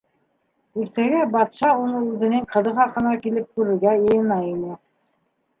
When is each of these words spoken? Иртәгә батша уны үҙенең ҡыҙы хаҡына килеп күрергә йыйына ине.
Иртәгә 0.83 1.19
батша 1.35 1.69
уны 1.83 2.01
үҙенең 2.13 2.49
ҡыҙы 2.55 2.75
хаҡына 2.79 3.13
килеп 3.27 3.55
күрергә 3.59 3.95
йыйына 4.01 4.39
ине. 4.55 4.77